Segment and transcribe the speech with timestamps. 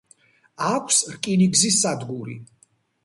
[0.69, 2.39] აქვს რკინიგზის სადგური.